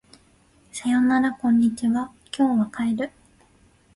[0.71, 3.11] さよならこんにちは今日帰る